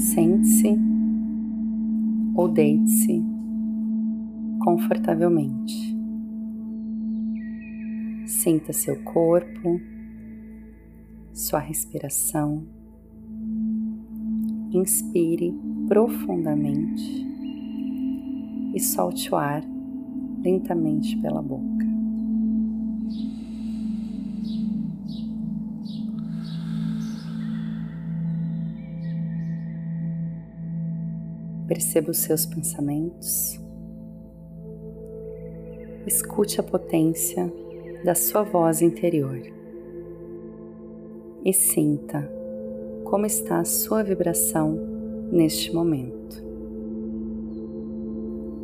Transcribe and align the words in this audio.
Sente-se 0.00 0.78
ou 2.34 2.48
deite-se 2.48 3.22
confortavelmente. 4.64 5.94
Sinta 8.26 8.72
seu 8.72 8.98
corpo, 9.02 9.78
sua 11.34 11.58
respiração. 11.58 12.66
Inspire 14.72 15.54
profundamente 15.86 17.26
e 18.74 18.80
solte 18.80 19.30
o 19.30 19.36
ar 19.36 19.62
lentamente 20.42 21.14
pela 21.18 21.42
boca. 21.42 21.89
Perceba 31.70 32.10
os 32.10 32.18
seus 32.18 32.44
pensamentos. 32.44 33.60
Escute 36.04 36.58
a 36.58 36.64
potência 36.64 37.48
da 38.04 38.12
sua 38.12 38.42
voz 38.42 38.82
interior 38.82 39.40
e 41.44 41.52
sinta 41.52 42.28
como 43.04 43.24
está 43.24 43.60
a 43.60 43.64
sua 43.64 44.02
vibração 44.02 44.72
neste 45.30 45.72
momento. 45.72 46.42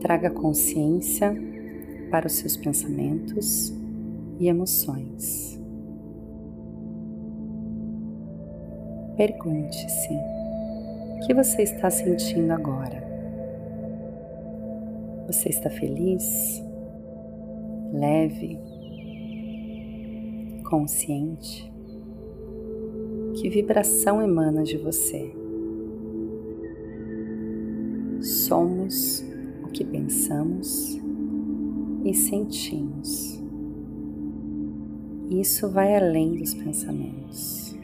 Traga 0.00 0.28
consciência 0.28 1.36
para 2.10 2.26
os 2.26 2.32
seus 2.32 2.56
pensamentos 2.56 3.72
e 4.40 4.48
emoções. 4.48 5.56
Pergunte-se: 9.16 10.37
que 11.26 11.34
você 11.34 11.62
está 11.62 11.90
sentindo 11.90 12.52
agora? 12.52 13.02
Você 15.26 15.48
está 15.48 15.68
feliz? 15.68 16.62
Leve? 17.92 18.58
Consciente? 20.64 21.72
Que 23.34 23.48
vibração 23.48 24.22
emana 24.22 24.62
de 24.62 24.76
você? 24.76 25.32
Somos 28.20 29.24
o 29.62 29.68
que 29.68 29.84
pensamos 29.84 30.98
e 32.04 32.14
sentimos. 32.14 33.42
Isso 35.30 35.68
vai 35.68 35.94
além 35.94 36.36
dos 36.36 36.54
pensamentos 36.54 37.78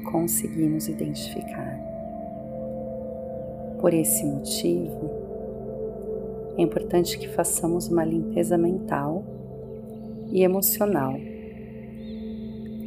conseguimos 0.00 0.88
identificar. 0.88 1.78
Por 3.80 3.94
esse 3.94 4.24
motivo, 4.24 5.10
é 6.56 6.62
importante 6.62 7.18
que 7.18 7.28
façamos 7.28 7.88
uma 7.88 8.04
limpeza 8.04 8.58
mental 8.58 9.24
e 10.30 10.42
emocional 10.42 11.14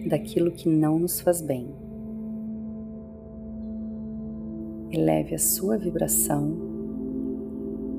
daquilo 0.08 0.52
que 0.52 0.70
não 0.70 1.00
nos 1.00 1.20
faz 1.20 1.42
bem. 1.42 1.68
Eleve 4.92 5.34
a 5.34 5.40
sua 5.40 5.78
vibração 5.78 6.56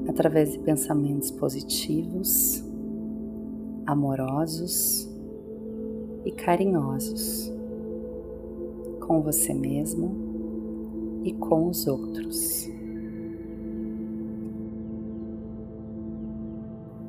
através 0.09 0.53
de 0.53 0.59
pensamentos 0.59 1.31
positivos, 1.31 2.63
amorosos 3.87 5.09
e 6.25 6.31
carinhosos 6.31 7.54
com 9.07 9.21
você 9.21 9.55
mesmo 9.55 11.23
e 11.25 11.33
com 11.33 11.69
os 11.69 11.87
outros. 11.87 12.69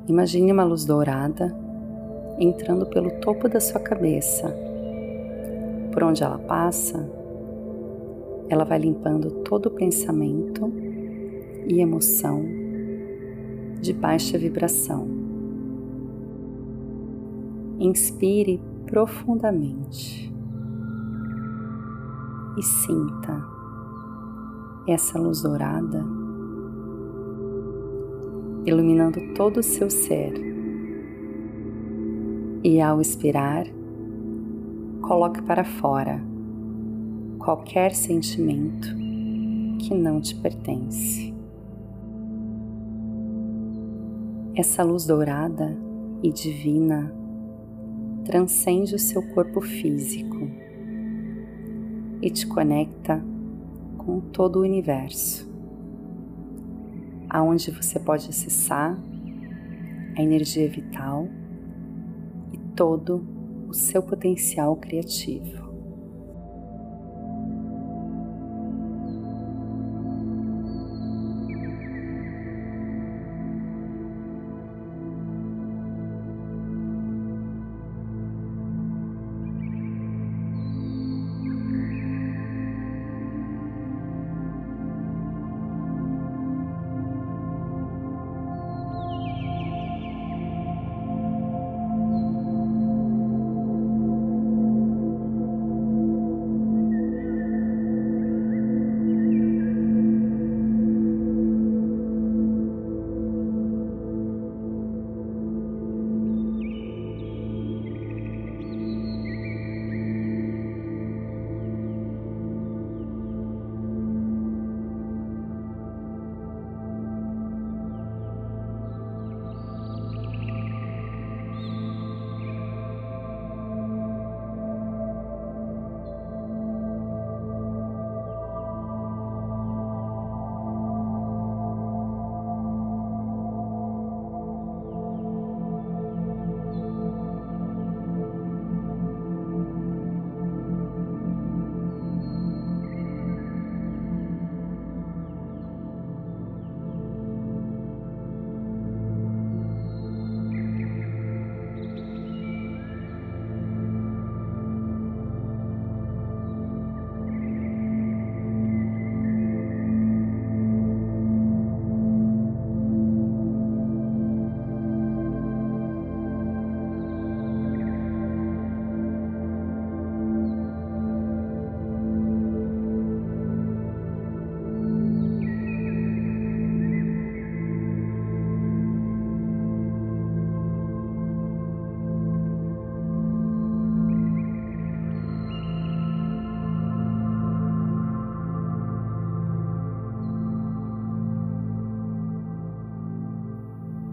Imagine 0.08 0.52
uma 0.52 0.64
luz 0.64 0.84
dourada 0.84 1.56
entrando 2.38 2.86
pelo 2.86 3.10
topo 3.20 3.48
da 3.48 3.58
sua 3.58 3.80
cabeça 3.80 4.54
por 5.96 6.04
onde 6.04 6.22
ela 6.22 6.38
passa, 6.38 7.10
ela 8.50 8.64
vai 8.64 8.78
limpando 8.78 9.30
todo 9.42 9.66
o 9.66 9.70
pensamento 9.70 10.70
e 11.66 11.80
emoção 11.80 12.44
de 13.80 13.94
baixa 13.94 14.36
vibração. 14.36 15.08
Inspire 17.80 18.60
profundamente 18.84 20.25
e 22.56 22.62
sinta 22.62 23.44
essa 24.86 25.18
luz 25.18 25.42
dourada 25.42 26.04
iluminando 28.66 29.32
todo 29.34 29.58
o 29.58 29.62
seu 29.62 29.88
ser. 29.88 30.34
E 32.64 32.80
ao 32.80 33.00
expirar, 33.00 33.64
coloque 35.00 35.40
para 35.40 35.64
fora 35.64 36.20
qualquer 37.38 37.94
sentimento 37.94 38.88
que 39.78 39.94
não 39.94 40.20
te 40.20 40.34
pertence. 40.34 41.32
Essa 44.56 44.82
luz 44.82 45.06
dourada 45.06 45.78
e 46.22 46.32
divina 46.32 47.14
transcende 48.24 48.96
o 48.96 48.98
seu 48.98 49.22
corpo 49.32 49.60
físico 49.60 50.65
e 52.20 52.30
te 52.30 52.46
conecta 52.46 53.22
com 53.98 54.20
todo 54.20 54.56
o 54.56 54.62
universo, 54.62 55.50
aonde 57.28 57.70
você 57.70 57.98
pode 57.98 58.28
acessar 58.28 58.98
a 60.16 60.22
energia 60.22 60.68
vital 60.68 61.28
e 62.52 62.58
todo 62.74 63.26
o 63.68 63.74
seu 63.74 64.02
potencial 64.02 64.76
criativo. 64.76 65.65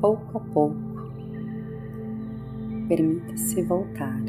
Pouco 0.03 0.37
a 0.37 0.41
pouco, 0.41 0.75
permita-se 2.89 3.61
voltar, 3.61 4.21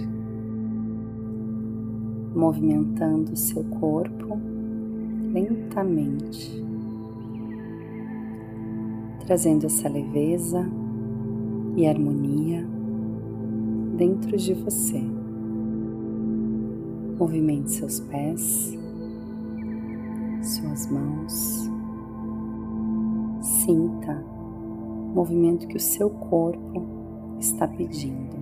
movimentando 2.33 3.35
seu 3.35 3.65
corpo 3.65 4.39
lentamente, 5.33 6.65
trazendo 9.27 9.67
essa 9.67 9.89
leveza 9.89 10.65
e 11.75 11.89
harmonia 11.89 12.65
dentro 13.97 14.37
de 14.37 14.55
você. 14.55 15.03
Movimente 17.19 17.73
seus 17.73 17.99
pés, 17.99 18.79
suas 20.41 20.89
mãos. 20.89 21.69
Sinta 23.41 24.34
movimento 25.15 25.69
que 25.69 25.77
o 25.77 25.81
seu 25.81 26.11
corpo 26.11 27.37
está 27.39 27.69
pedindo. 27.69 28.35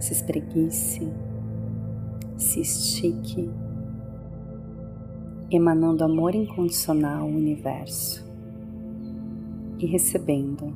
Se 0.00 0.12
espreguice, 0.12 1.10
se 2.36 2.60
estique, 2.60 3.48
emanando 5.50 6.04
amor 6.04 6.34
incondicional 6.34 7.22
ao 7.22 7.28
universo 7.28 8.28
e 9.78 9.86
recebendo 9.86 10.74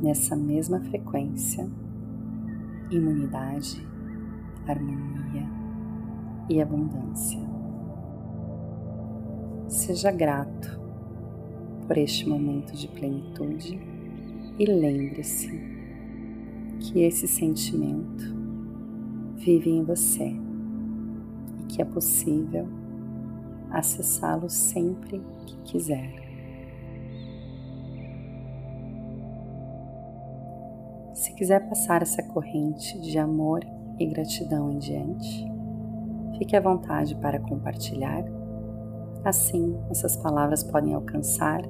nessa 0.00 0.36
mesma 0.36 0.80
frequência 0.80 1.68
imunidade, 2.90 3.86
harmonia 4.66 5.48
e 6.48 6.60
abundância. 6.60 7.40
Seja 9.68 10.10
grato 10.10 10.81
por 11.92 11.98
este 11.98 12.26
momento 12.26 12.74
de 12.74 12.88
plenitude 12.88 13.78
e 14.58 14.64
lembre-se 14.64 15.50
que 16.80 17.02
esse 17.02 17.28
sentimento 17.28 18.34
vive 19.36 19.68
em 19.68 19.84
você 19.84 20.34
e 21.60 21.64
que 21.68 21.82
é 21.82 21.84
possível 21.84 22.66
acessá-lo 23.70 24.48
sempre 24.48 25.20
que 25.46 25.56
quiser. 25.64 26.14
Se 31.12 31.34
quiser 31.34 31.68
passar 31.68 32.00
essa 32.00 32.22
corrente 32.22 32.98
de 33.02 33.18
amor 33.18 33.60
e 33.98 34.06
gratidão 34.06 34.72
em 34.72 34.78
diante, 34.78 35.46
fique 36.38 36.56
à 36.56 36.60
vontade 36.62 37.14
para 37.16 37.38
compartilhar. 37.38 38.24
Assim, 39.22 39.78
essas 39.90 40.16
palavras 40.16 40.64
podem 40.64 40.94
alcançar 40.94 41.60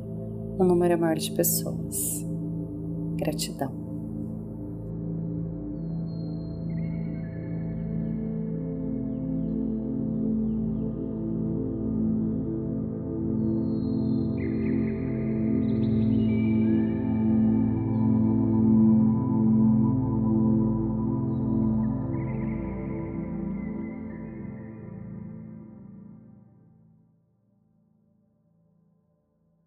um 0.58 0.64
número 0.64 0.98
maior 0.98 1.16
de 1.16 1.30
pessoas. 1.32 2.24
Gratidão. 3.16 3.81